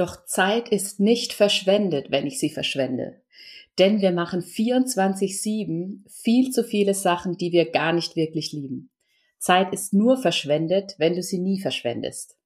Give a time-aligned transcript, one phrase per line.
[0.00, 3.20] Doch Zeit ist nicht verschwendet, wenn ich sie verschwende.
[3.78, 8.90] Denn wir machen 24-7 viel zu viele Sachen, die wir gar nicht wirklich lieben.
[9.38, 12.38] Zeit ist nur verschwendet, wenn du sie nie verschwendest.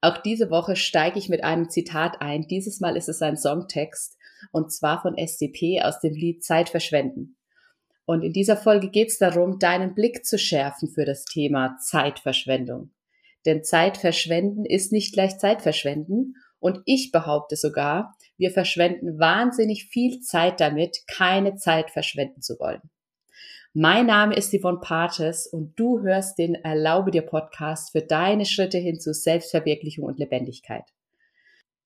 [0.00, 2.46] Auch diese Woche steige ich mit einem Zitat ein.
[2.46, 4.16] Dieses Mal ist es ein Songtext
[4.52, 7.36] und zwar von SCP aus dem Lied Zeit verschwenden.
[8.04, 12.92] Und in dieser Folge geht es darum, deinen Blick zu schärfen für das Thema Zeitverschwendung.
[13.44, 16.36] Denn Zeit verschwenden ist nicht gleich Zeitverschwenden.
[16.64, 22.80] Und ich behaupte sogar, wir verschwenden wahnsinnig viel Zeit damit, keine Zeit verschwenden zu wollen.
[23.74, 28.78] Mein Name ist Yvonne Pates und du hörst den Erlaube dir Podcast für deine Schritte
[28.78, 30.84] hin zu Selbstverwirklichung und Lebendigkeit.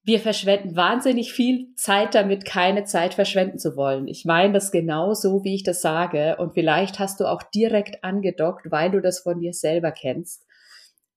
[0.05, 4.07] Wir verschwenden wahnsinnig viel Zeit damit, keine Zeit verschwenden zu wollen.
[4.07, 6.37] Ich meine das genau so, wie ich das sage.
[6.39, 10.48] Und vielleicht hast du auch direkt angedockt, weil du das von dir selber kennst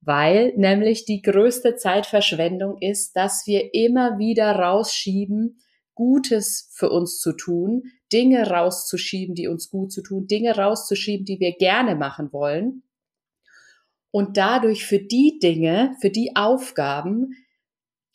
[0.01, 5.59] weil nämlich die größte Zeitverschwendung ist, dass wir immer wieder rausschieben,
[5.93, 11.39] Gutes für uns zu tun, Dinge rauszuschieben, die uns gut zu tun, Dinge rauszuschieben, die
[11.39, 12.84] wir gerne machen wollen.
[14.09, 17.35] Und dadurch für die Dinge, für die Aufgaben,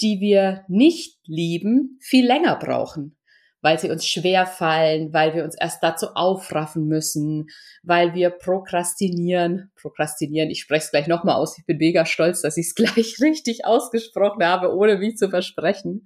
[0.01, 3.17] die wir nicht lieben, viel länger brauchen
[3.63, 7.47] weil sie uns schwer fallen, weil wir uns erst dazu aufraffen müssen,
[7.83, 9.73] weil wir prokrastinieren.
[9.81, 11.59] Prokrastinieren, ich spreche es gleich nochmal aus.
[11.59, 16.05] Ich bin mega stolz, dass ich es gleich richtig ausgesprochen habe, ohne mich zu versprechen.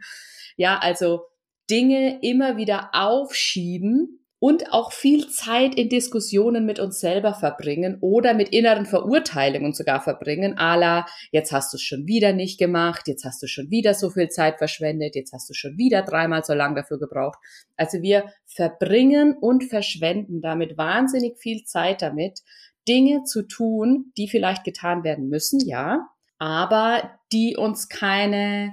[0.57, 1.23] Ja, also
[1.71, 8.33] Dinge immer wieder aufschieben, und auch viel Zeit in Diskussionen mit uns selber verbringen oder
[8.33, 13.07] mit inneren Verurteilungen sogar verbringen, a la, jetzt hast du es schon wieder nicht gemacht,
[13.07, 16.43] jetzt hast du schon wieder so viel Zeit verschwendet, jetzt hast du schon wieder dreimal
[16.43, 17.39] so lange dafür gebraucht.
[17.77, 22.41] Also wir verbringen und verschwenden damit wahnsinnig viel Zeit damit,
[22.89, 28.73] Dinge zu tun, die vielleicht getan werden müssen, ja, aber die uns keine,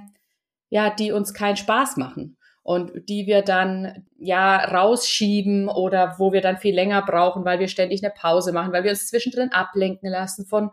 [0.70, 2.37] ja, die uns keinen Spaß machen
[2.68, 7.68] und die wir dann ja rausschieben oder wo wir dann viel länger brauchen, weil wir
[7.68, 10.70] ständig eine Pause machen, weil wir uns zwischendrin ablenken lassen von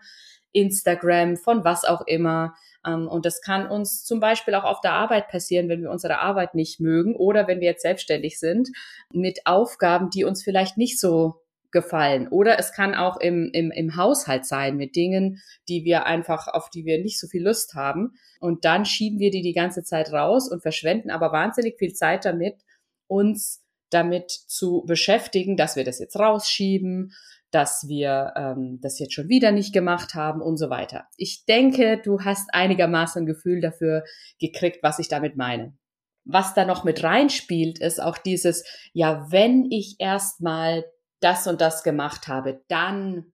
[0.51, 2.53] Instagram, von was auch immer.
[2.85, 6.19] Ähm, und das kann uns zum Beispiel auch auf der Arbeit passieren, wenn wir unsere
[6.19, 8.67] Arbeit nicht mögen oder wenn wir jetzt selbstständig sind
[9.13, 11.44] mit Aufgaben, die uns vielleicht nicht so
[11.75, 12.29] gefallen.
[12.29, 16.69] Oder es kann auch im, im, im Haushalt sein mit Dingen, die wir einfach, auf
[16.69, 18.13] die wir nicht so viel Lust haben.
[18.39, 22.23] Und dann schieben wir die die ganze Zeit raus und verschwenden aber wahnsinnig viel Zeit
[22.23, 22.55] damit,
[23.07, 27.11] uns damit zu beschäftigen, dass wir das jetzt rausschieben,
[27.51, 31.05] dass wir ähm, das jetzt schon wieder nicht gemacht haben und so weiter.
[31.17, 34.03] Ich denke, du hast einigermaßen ein Gefühl dafür
[34.39, 35.77] gekriegt, was ich damit meine.
[36.23, 38.63] Was da noch mit reinspielt, ist auch dieses,
[38.93, 40.85] ja, wenn ich erstmal
[41.25, 43.33] das und das gemacht habe, dann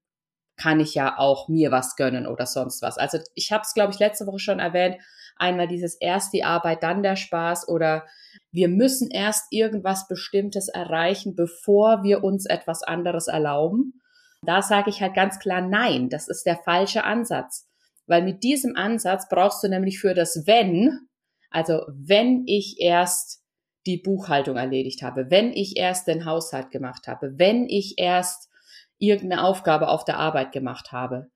[0.57, 2.97] kann ich ja auch mir was gönnen oder sonst was.
[2.97, 4.97] Also ich habe es, glaube ich, letzte Woche schon erwähnt.
[5.35, 8.05] Einmal dieses erst die Arbeit, dann der Spaß oder
[8.51, 14.01] wir müssen erst irgendwas Bestimmtes erreichen, bevor wir uns etwas anderes erlauben.
[14.45, 17.67] Da sage ich halt ganz klar nein, das ist der falsche Ansatz.
[18.07, 21.07] Weil mit diesem Ansatz brauchst du nämlich für das Wenn,
[21.49, 23.41] also wenn ich erst
[23.85, 28.49] die Buchhaltung erledigt habe, wenn ich erst den Haushalt gemacht habe, wenn ich erst
[28.97, 31.31] irgendeine Aufgabe auf der Arbeit gemacht habe,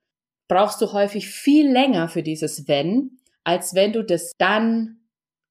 [0.47, 4.99] brauchst du häufig viel länger für dieses wenn, als wenn du das dann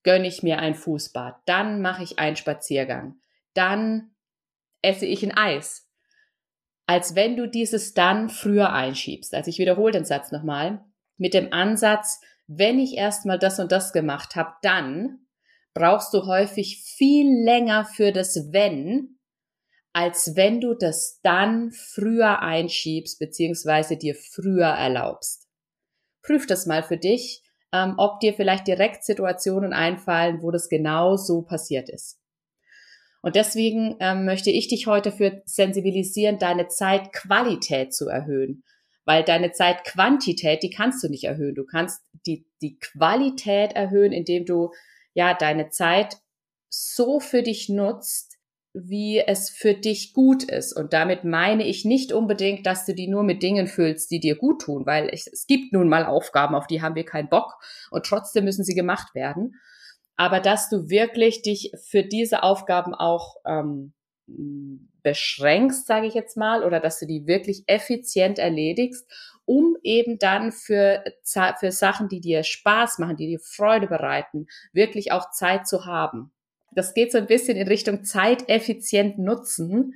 [0.05, 3.16] gönne ich mir ein Fußbad, dann mache ich einen Spaziergang,
[3.55, 4.11] dann
[4.82, 5.88] esse ich ein Eis,
[6.87, 9.34] als wenn du dieses dann früher einschiebst.
[9.34, 10.84] Also ich wiederhole den Satz nochmal
[11.16, 15.24] mit dem Ansatz, wenn ich erstmal das und das gemacht habe, dann
[15.75, 19.19] brauchst du häufig viel länger für das Wenn,
[19.93, 25.47] als wenn du das dann früher einschiebst, beziehungsweise dir früher erlaubst.
[26.23, 27.43] Prüf das mal für dich,
[27.73, 32.21] ähm, ob dir vielleicht direkt Situationen einfallen, wo das genau so passiert ist.
[33.21, 38.65] Und deswegen ähm, möchte ich dich heute für sensibilisieren, deine Zeitqualität zu erhöhen.
[39.06, 41.55] Weil deine Zeitquantität, die kannst du nicht erhöhen.
[41.55, 44.71] Du kannst die, die Qualität erhöhen, indem du
[45.14, 46.19] ja, deine Zeit
[46.69, 48.34] so für dich nutzt,
[48.75, 50.72] wie es für dich gut ist.
[50.72, 54.34] Und damit meine ich nicht unbedingt, dass du die nur mit Dingen füllst, die dir
[54.34, 57.55] gut tun, weil es, gibt nun mal Aufgaben, auf die haben wir keinen Bock
[57.90, 59.55] und trotzdem müssen sie gemacht werden.
[60.16, 63.94] Aber dass du wirklich dich für diese Aufgaben auch ähm,
[65.02, 69.06] beschränkst, sage ich jetzt mal, oder dass du die wirklich effizient erledigst
[69.46, 71.05] um eben dann für,
[71.58, 76.32] für Sachen, die dir Spaß machen, die dir Freude bereiten, wirklich auch Zeit zu haben.
[76.73, 79.94] Das geht so ein bisschen in Richtung zeiteffizient nutzen.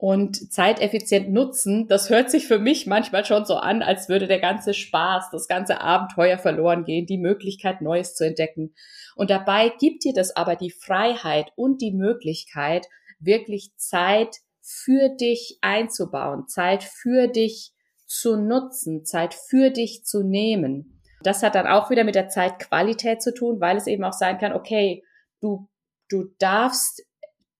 [0.00, 4.38] Und zeiteffizient nutzen, das hört sich für mich manchmal schon so an, als würde der
[4.38, 8.76] ganze Spaß, das ganze Abenteuer verloren gehen, die Möglichkeit, Neues zu entdecken.
[9.16, 12.86] Und dabei gibt dir das aber die Freiheit und die Möglichkeit,
[13.18, 17.72] wirklich Zeit für dich einzubauen, Zeit für dich
[18.08, 21.00] zu nutzen, Zeit für dich zu nehmen.
[21.22, 24.38] Das hat dann auch wieder mit der Zeitqualität zu tun, weil es eben auch sein
[24.38, 25.04] kann, okay,
[25.40, 25.68] du,
[26.08, 27.04] du darfst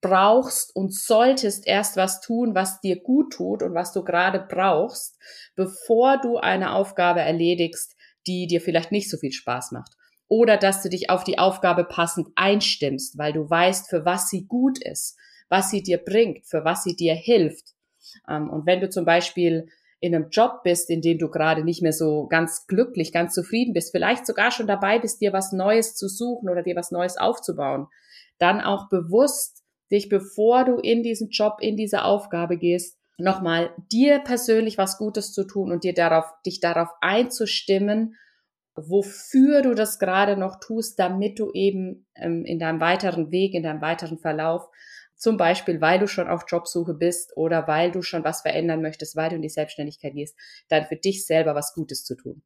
[0.01, 5.19] brauchst und solltest erst was tun, was dir gut tut und was du gerade brauchst,
[5.57, 7.97] bevor du eine Aufgabe erledigst,
[8.27, 9.93] die dir vielleicht nicht so viel Spaß macht.
[10.29, 14.47] Oder dass du dich auf die Aufgabe passend einstimmst, weil du weißt, für was sie
[14.47, 15.17] gut ist,
[15.49, 17.75] was sie dir bringt, für was sie dir hilft.
[18.29, 19.69] Ähm, und wenn du zum Beispiel
[20.01, 23.73] in einem Job bist, in dem du gerade nicht mehr so ganz glücklich, ganz zufrieden
[23.73, 27.17] bist, vielleicht sogar schon dabei bist, dir was Neues zu suchen oder dir was Neues
[27.17, 27.89] aufzubauen,
[28.39, 34.21] dann auch bewusst dich, bevor du in diesen Job, in diese Aufgabe gehst, nochmal dir
[34.21, 38.15] persönlich was Gutes zu tun und dir darauf, dich darauf einzustimmen,
[38.77, 43.65] wofür du das gerade noch tust, damit du eben ähm, in deinem weiteren Weg, in
[43.65, 44.69] deinem weiteren Verlauf,
[45.19, 49.17] zum Beispiel, weil du schon auf Jobsuche bist oder weil du schon was verändern möchtest,
[49.17, 50.37] weil du in die Selbstständigkeit gehst,
[50.69, 52.43] dann für dich selber was Gutes zu tun.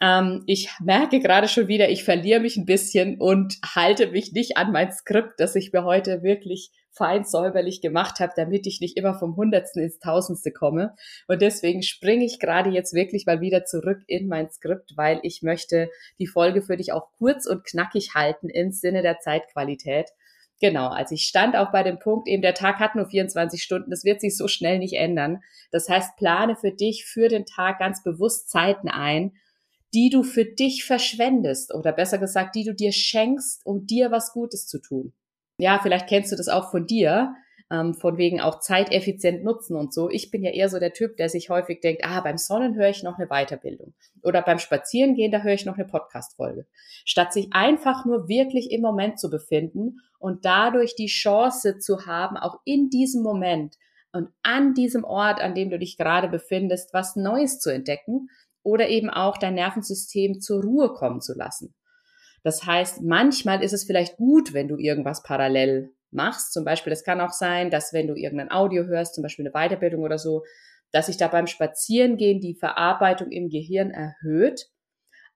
[0.00, 4.56] Ähm, ich merke gerade schon wieder, ich verliere mich ein bisschen und halte mich nicht
[4.56, 8.96] an mein Skript, das ich mir heute wirklich fein säuberlich gemacht habe, damit ich nicht
[8.96, 10.94] immer vom Hundertsten ins Tausendste komme.
[11.28, 15.42] Und deswegen springe ich gerade jetzt wirklich mal wieder zurück in mein Skript, weil ich
[15.42, 15.88] möchte
[16.18, 20.10] die Folge für dich auch kurz und knackig halten im Sinne der Zeitqualität.
[20.60, 23.90] Genau, also ich stand auch bei dem Punkt, eben der Tag hat nur 24 Stunden,
[23.90, 25.40] das wird sich so schnell nicht ändern.
[25.70, 29.32] Das heißt, plane für dich für den Tag ganz bewusst Zeiten ein,
[29.94, 34.32] die du für dich verschwendest oder besser gesagt, die du dir schenkst, um dir was
[34.32, 35.14] Gutes zu tun.
[35.58, 37.34] Ja, vielleicht kennst du das auch von dir,
[37.70, 40.10] ähm, von wegen auch zeiteffizient nutzen und so.
[40.10, 42.88] Ich bin ja eher so der Typ, der sich häufig denkt, ah, beim Sonnen höre
[42.88, 46.66] ich noch eine Weiterbildung oder beim Spazierengehen, da höre ich noch eine Podcast-Folge.
[47.04, 52.36] Statt sich einfach nur wirklich im Moment zu befinden und dadurch die Chance zu haben,
[52.36, 53.76] auch in diesem Moment
[54.12, 58.28] und an diesem Ort, an dem du dich gerade befindest, was Neues zu entdecken
[58.62, 61.74] oder eben auch dein Nervensystem zur Ruhe kommen zu lassen.
[62.42, 66.52] Das heißt, manchmal ist es vielleicht gut, wenn du irgendwas parallel machst.
[66.52, 69.52] Zum Beispiel, es kann auch sein, dass wenn du irgendein Audio hörst, zum Beispiel eine
[69.52, 70.44] Weiterbildung oder so,
[70.92, 74.68] dass sich da beim Spazierengehen die Verarbeitung im Gehirn erhöht.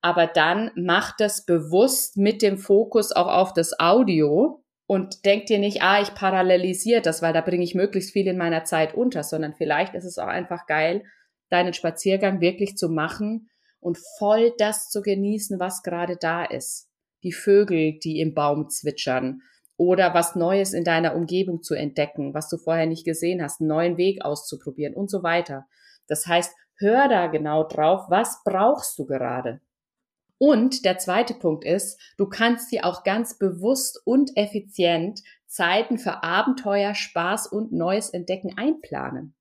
[0.01, 5.59] Aber dann mach das bewusst mit dem Fokus auch auf das Audio und denk dir
[5.59, 9.23] nicht, ah, ich parallelisiere das, weil da bringe ich möglichst viel in meiner Zeit unter,
[9.23, 11.05] sondern vielleicht ist es auch einfach geil,
[11.49, 13.49] deinen Spaziergang wirklich zu machen
[13.81, 16.91] und voll das zu genießen, was gerade da ist.
[17.23, 19.41] Die Vögel, die im Baum zwitschern
[19.77, 23.69] oder was Neues in deiner Umgebung zu entdecken, was du vorher nicht gesehen hast, einen
[23.69, 25.67] neuen Weg auszuprobieren und so weiter.
[26.07, 29.61] Das heißt, hör da genau drauf, was brauchst du gerade?
[30.39, 36.23] Und der zweite Punkt ist, du kannst dir auch ganz bewusst und effizient Zeiten für
[36.23, 39.35] Abenteuer, Spaß und neues Entdecken einplanen.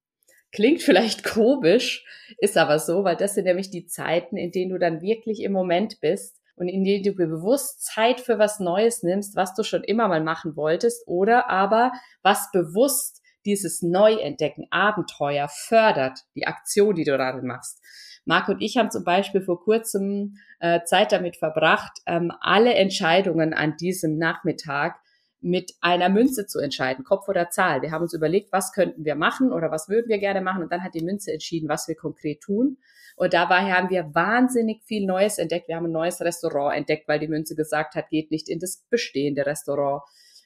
[0.51, 2.05] Klingt vielleicht komisch,
[2.37, 5.51] ist aber so, weil das sind nämlich die Zeiten, in denen du dann wirklich im
[5.51, 9.83] Moment bist und in denen du bewusst Zeit für was Neues nimmst, was du schon
[9.83, 11.91] immer mal machen wolltest oder aber
[12.21, 17.81] was bewusst dieses Neuentdecken, Abenteuer fördert, die Aktion, die du darin machst.
[18.25, 23.53] Marc und ich haben zum Beispiel vor kurzem äh, Zeit damit verbracht, ähm, alle Entscheidungen
[23.53, 24.97] an diesem Nachmittag
[25.43, 27.81] mit einer Münze zu entscheiden, Kopf oder Zahl.
[27.81, 30.71] Wir haben uns überlegt, was könnten wir machen oder was würden wir gerne machen und
[30.71, 32.77] dann hat die Münze entschieden, was wir konkret tun.
[33.15, 35.67] Und dabei haben wir wahnsinnig viel Neues entdeckt.
[35.67, 38.85] Wir haben ein neues Restaurant entdeckt, weil die Münze gesagt hat, geht nicht in das
[38.89, 40.01] bestehende Restaurant.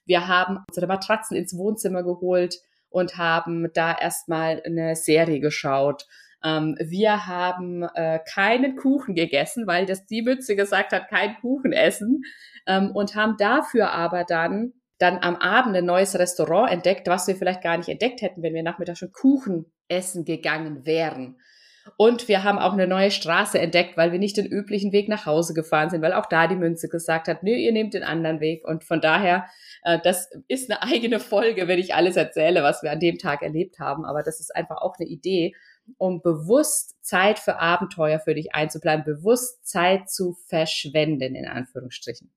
[0.06, 2.58] Wir haben unsere Matratzen ins Wohnzimmer geholt
[2.89, 6.08] und haben da erstmal eine Serie geschaut.
[6.44, 11.72] Ähm, wir haben äh, keinen Kuchen gegessen, weil das die Münze gesagt hat, kein Kuchen
[11.72, 12.24] essen.
[12.66, 17.36] Ähm, und haben dafür aber dann dann am Abend ein neues Restaurant entdeckt, was wir
[17.36, 21.38] vielleicht gar nicht entdeckt hätten, wenn wir nachmittags schon Kuchen essen gegangen wären.
[21.96, 25.25] Und wir haben auch eine neue Straße entdeckt, weil wir nicht den üblichen Weg nach
[25.25, 28.42] Hause gefahren sind, weil auch da die Münze gesagt hat, nö, ihr nehmt den anderen
[28.42, 28.68] Weg.
[28.68, 29.46] Und von daher,
[29.84, 33.42] äh, das ist eine eigene Folge, wenn ich alles erzähle, was wir an dem Tag
[33.42, 34.04] erlebt haben.
[34.04, 35.54] Aber das ist einfach auch eine Idee,
[35.98, 42.32] um bewusst Zeit für Abenteuer für dich einzuplanen, bewusst Zeit zu verschwenden, in Anführungsstrichen.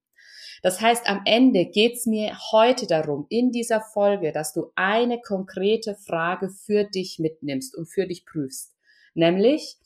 [0.62, 5.95] Das heißt, am Ende geht's mir heute darum, in dieser Folge, dass du eine konkrete
[5.95, 8.75] Frage für dich mitnimmst und für dich prüfst.
[9.14, 9.76] Nämlich,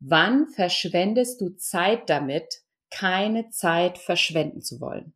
[0.00, 5.12] wann verschwendest du Zeit damit, keine Zeit verschwenden zu wollen?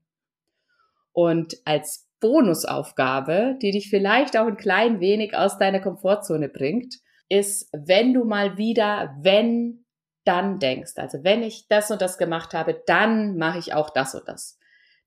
[1.12, 6.96] Und als Bonusaufgabe, die dich vielleicht auch ein klein wenig aus deiner Komfortzone bringt,
[7.28, 9.84] ist, wenn du mal wieder, wenn,
[10.24, 10.92] dann denkst.
[10.96, 14.59] Also wenn ich das und das gemacht habe, dann mache ich auch das und das.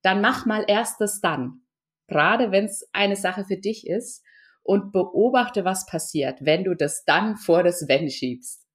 [0.03, 1.61] Dann mach mal erst das dann.
[2.07, 4.23] Gerade wenn es eine Sache für dich ist
[4.61, 8.67] und beobachte, was passiert, wenn du das dann vor das Wenn schiebst.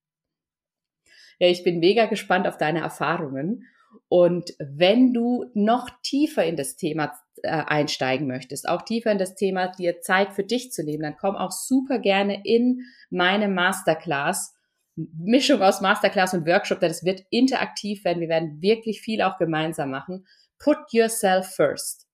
[1.39, 3.65] Ja, ich bin mega gespannt auf deine Erfahrungen.
[4.09, 9.35] Und wenn du noch tiefer in das Thema äh, einsteigen möchtest, auch tiefer in das
[9.35, 14.55] Thema, dir Zeit für dich zu nehmen, dann komm auch super gerne in meine Masterclass.
[14.97, 18.21] Mischung aus Masterclass und Workshop, denn es wird interaktiv werden.
[18.21, 20.27] Wir werden wirklich viel auch gemeinsam machen.
[20.59, 22.09] Put yourself first.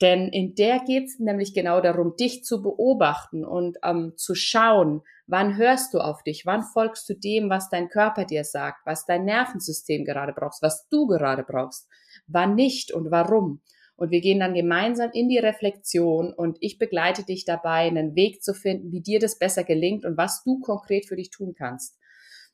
[0.00, 5.02] Denn in der geht es nämlich genau darum, dich zu beobachten und ähm, zu schauen,
[5.26, 9.06] wann hörst du auf dich, wann folgst du dem, was dein Körper dir sagt, was
[9.06, 11.88] dein Nervensystem gerade brauchst, was du gerade brauchst,
[12.26, 13.62] wann nicht und warum.
[13.96, 18.42] Und wir gehen dann gemeinsam in die Reflexion und ich begleite dich dabei, einen Weg
[18.42, 21.96] zu finden, wie dir das besser gelingt und was du konkret für dich tun kannst.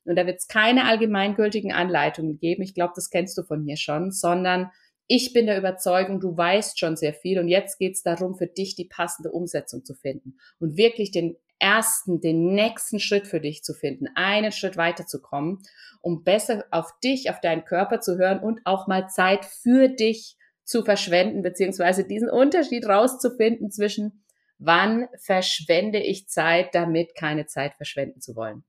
[0.05, 2.63] Und da wird es keine allgemeingültigen Anleitungen geben.
[2.63, 4.71] Ich glaube, das kennst du von mir schon, sondern
[5.13, 8.47] ich bin der Überzeugung, du weißt schon sehr viel und jetzt geht es darum, für
[8.47, 13.65] dich die passende Umsetzung zu finden und wirklich den ersten, den nächsten Schritt für dich
[13.65, 15.59] zu finden, einen Schritt weiterzukommen,
[16.01, 20.37] um besser auf dich, auf deinen Körper zu hören und auch mal Zeit für dich
[20.63, 24.23] zu verschwenden, beziehungsweise diesen Unterschied rauszufinden zwischen
[24.59, 28.63] wann verschwende ich Zeit, damit keine Zeit verschwenden zu wollen.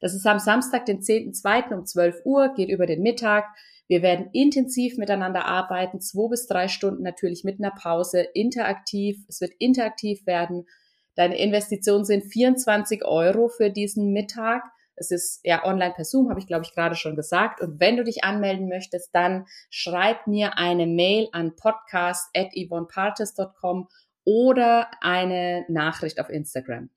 [0.00, 1.74] Das ist am Samstag, den 10.2.
[1.74, 3.44] um 12 Uhr, geht über den Mittag.
[3.88, 9.24] Wir werden intensiv miteinander arbeiten, zwei bis drei Stunden natürlich mit einer Pause, interaktiv.
[9.28, 10.68] Es wird interaktiv werden.
[11.14, 14.62] Deine Investitionen sind 24 Euro für diesen Mittag.
[14.94, 17.62] Es ist ja online per Zoom, habe ich glaube ich gerade schon gesagt.
[17.62, 23.88] Und wenn du dich anmelden möchtest, dann schreib mir eine Mail an podcast@yvonnepartes.com
[24.24, 26.90] oder eine Nachricht auf Instagram.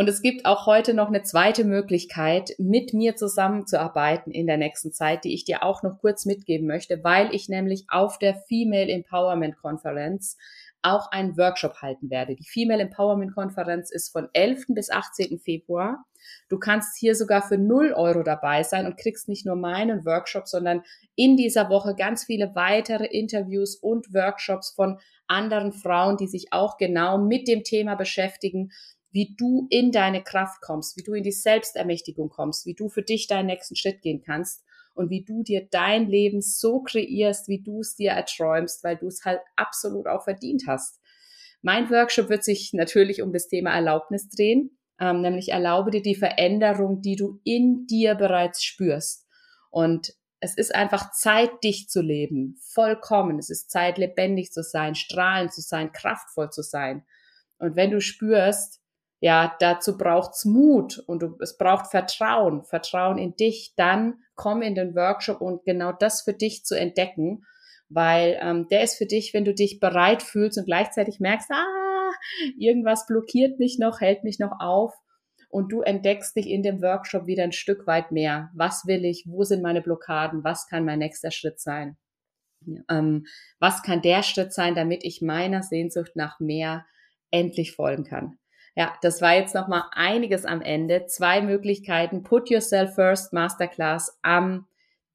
[0.00, 4.92] Und es gibt auch heute noch eine zweite Möglichkeit, mit mir zusammenzuarbeiten in der nächsten
[4.92, 8.90] Zeit, die ich dir auch noch kurz mitgeben möchte, weil ich nämlich auf der Female
[8.90, 10.38] Empowerment Konferenz
[10.80, 12.34] auch einen Workshop halten werde.
[12.34, 14.68] Die Female Empowerment Konferenz ist von 11.
[14.68, 15.38] bis 18.
[15.38, 16.02] Februar.
[16.48, 20.48] Du kannst hier sogar für 0 Euro dabei sein und kriegst nicht nur meinen Workshop,
[20.48, 20.82] sondern
[21.14, 26.78] in dieser Woche ganz viele weitere Interviews und Workshops von anderen Frauen, die sich auch
[26.78, 28.70] genau mit dem Thema beschäftigen,
[29.12, 33.02] wie du in deine Kraft kommst, wie du in die Selbstermächtigung kommst, wie du für
[33.02, 34.64] dich deinen nächsten Schritt gehen kannst
[34.94, 39.06] und wie du dir dein Leben so kreierst, wie du es dir erträumst, weil du
[39.06, 41.00] es halt absolut auch verdient hast.
[41.62, 46.14] Mein Workshop wird sich natürlich um das Thema Erlaubnis drehen, ähm, nämlich erlaube dir die
[46.14, 49.26] Veränderung, die du in dir bereits spürst.
[49.70, 53.38] Und es ist einfach Zeit, dich zu leben, vollkommen.
[53.38, 57.04] Es ist Zeit, lebendig zu sein, strahlend zu sein, kraftvoll zu sein.
[57.58, 58.79] Und wenn du spürst,
[59.20, 63.74] ja, dazu braucht's Mut und du, es braucht Vertrauen, Vertrauen in dich.
[63.76, 67.44] Dann komm in den Workshop und genau das für dich zu entdecken,
[67.90, 72.10] weil ähm, der ist für dich, wenn du dich bereit fühlst und gleichzeitig merkst, ah,
[72.58, 74.94] irgendwas blockiert mich noch, hält mich noch auf
[75.50, 78.50] und du entdeckst dich in dem Workshop wieder ein Stück weit mehr.
[78.54, 79.24] Was will ich?
[79.26, 80.44] Wo sind meine Blockaden?
[80.44, 81.98] Was kann mein nächster Schritt sein?
[82.88, 83.26] Ähm,
[83.58, 86.86] was kann der Schritt sein, damit ich meiner Sehnsucht nach mehr
[87.30, 88.39] endlich folgen kann?
[88.76, 91.06] Ja, das war jetzt nochmal einiges am Ende.
[91.06, 92.22] Zwei Möglichkeiten.
[92.22, 94.66] Put Yourself First Masterclass am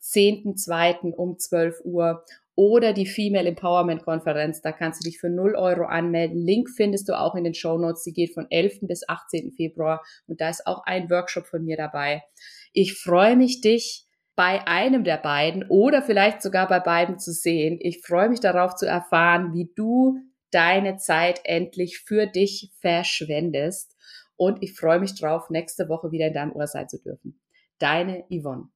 [0.01, 1.11] 10.2.
[1.13, 2.23] um 12 Uhr
[2.55, 4.61] oder die Female Empowerment Konferenz.
[4.61, 6.37] Da kannst du dich für 0 Euro anmelden.
[6.37, 8.03] Link findest du auch in den Show Notes.
[8.03, 8.81] Die geht von 11.
[8.81, 9.51] bis 18.
[9.51, 12.23] Februar und da ist auch ein Workshop von mir dabei.
[12.71, 17.77] Ich freue mich, dich bei einem der beiden oder vielleicht sogar bei beiden zu sehen.
[17.81, 20.19] Ich freue mich darauf zu erfahren, wie du
[20.55, 23.97] deine Zeit endlich für dich verschwendest.
[24.37, 27.41] Und ich freue mich drauf, nächste Woche wieder in deinem Ohr sein zu dürfen.
[27.77, 28.69] Deine Yvonne.